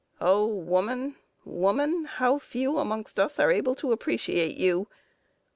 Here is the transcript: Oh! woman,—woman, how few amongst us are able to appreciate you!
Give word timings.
Oh! 0.19 0.47
woman,—woman, 0.47 2.05
how 2.15 2.39
few 2.39 2.79
amongst 2.79 3.19
us 3.19 3.37
are 3.37 3.51
able 3.51 3.75
to 3.75 3.91
appreciate 3.91 4.57
you! 4.57 4.87